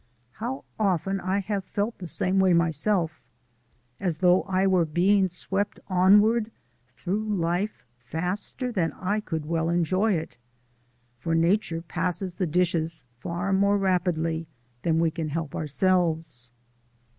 How 0.31 0.63
often 0.79 1.19
I 1.19 1.41
have 1.41 1.63
felt 1.63 1.99
the 1.99 2.07
same 2.07 2.39
way 2.39 2.53
myself 2.53 3.21
as 3.99 4.17
though 4.17 4.41
I 4.49 4.65
were 4.65 4.83
being 4.83 5.27
swept 5.27 5.79
onward 5.89 6.49
through 6.95 7.23
life 7.23 7.85
faster 7.99 8.71
than 8.71 8.93
I 8.93 9.19
could 9.19 9.45
well 9.45 9.69
enjoy 9.69 10.13
it. 10.13 10.37
For 11.19 11.35
nature 11.35 11.83
passes 11.83 12.33
the 12.33 12.47
dishes 12.47 13.03
far 13.19 13.53
more 13.53 13.77
rapidly 13.77 14.47
than 14.81 14.97
we 14.97 15.11
can 15.11 15.29
help 15.29 15.53
ourselves. 15.55 16.51